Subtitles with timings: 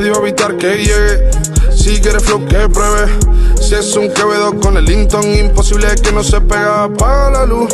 [0.00, 1.30] A evitar que llegue.
[1.76, 3.06] Si quieres flow que pruebe.
[3.60, 6.84] Si es un quevedo con el Linton, imposible que no se pega.
[6.84, 7.68] Apaga la luz,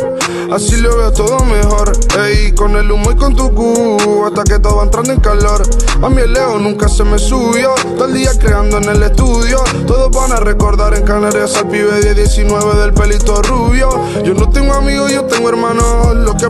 [0.51, 1.93] así lo veo todo mejor.
[2.19, 5.63] Ey, con el humo y con tu cu, hasta que todo va entrando en calor.
[6.03, 7.73] A mí el Leo nunca se me subió.
[7.95, 9.63] Todo el día creando en el estudio.
[9.87, 13.89] Todos van a recordar en Canarias al pibe de 19 del pelito rubio.
[14.23, 16.15] Yo no tengo amigos, yo tengo hermanos.
[16.17, 16.47] Los que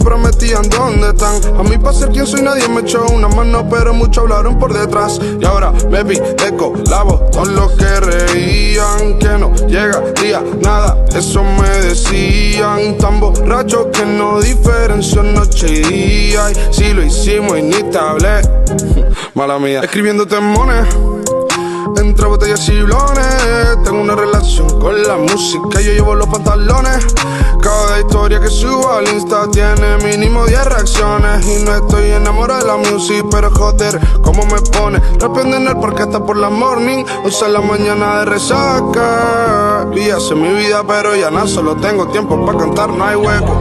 [0.53, 1.41] ¿dónde están?
[1.59, 4.73] A mí, para ser quien soy, nadie me echó una mano, pero muchos hablaron por
[4.73, 5.19] detrás.
[5.39, 9.17] Y ahora me vi, eco, lavo, todos los que reían.
[9.19, 12.97] Que no llegaría nada, eso me decían.
[12.97, 16.51] Tan borracho que no diferenció noche y día.
[16.51, 18.41] Y si lo hicimos y ni te hablé,
[19.33, 19.81] mala mía.
[19.83, 20.87] Escribiendo temones
[21.95, 23.83] entre botellas y blones.
[23.83, 27.05] Tengo una relación con la música, yo llevo los pantalones.
[28.07, 31.45] Historia que subo al Insta tiene mínimo 10 reacciones.
[31.45, 34.99] Y no estoy enamorado de la música, pero joder, cómo me pone.
[35.19, 39.87] Repende en el parque hasta por la morning, usa la mañana de resaca.
[39.93, 43.57] Y hace mi vida, pero ya nada, solo tengo tiempo para cantar, no hay hueco.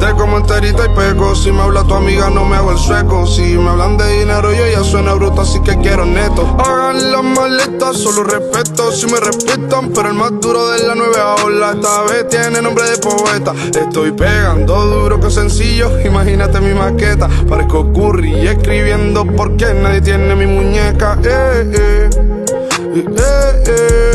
[0.00, 1.34] Te como enterita y peco.
[1.34, 3.26] Si me habla tu amiga, no me hago el sueco.
[3.26, 6.42] Si me hablan de dinero, yo suena bruto, así que quiero neto.
[6.58, 8.92] Hagan las maletas, solo respeto.
[8.92, 11.72] Si me respetan, pero el más duro de la nueva ola.
[11.72, 13.54] Esta vez tiene nombre de poeta.
[13.74, 15.98] Estoy pegando duro que sencillo.
[16.04, 17.26] Imagínate mi maqueta.
[17.48, 21.18] Parezco curry escribiendo porque nadie tiene mi muñeca.
[21.24, 22.10] Eh, eh,
[22.94, 24.11] eh, eh.